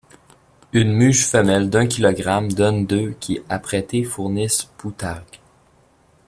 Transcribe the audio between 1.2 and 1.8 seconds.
femelle